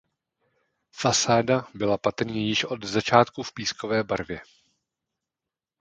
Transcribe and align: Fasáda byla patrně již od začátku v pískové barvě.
Fasáda 0.91 1.67
byla 1.73 1.97
patrně 1.97 2.45
již 2.47 2.63
od 2.65 2.83
začátku 2.85 3.43
v 3.43 3.53
pískové 3.53 4.03
barvě. 4.03 4.39